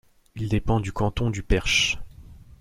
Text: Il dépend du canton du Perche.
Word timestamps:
Il 0.33 0.49
dépend 0.49 0.79
du 0.79 0.91
canton 0.91 1.29
du 1.29 1.43
Perche. 1.43 1.99